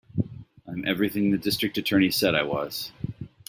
I'm 0.67 0.83
everything 0.87 1.29
the 1.29 1.37
District 1.37 1.77
Attorney 1.77 2.09
said 2.09 2.33
I 2.33 2.41
was. 2.41 2.91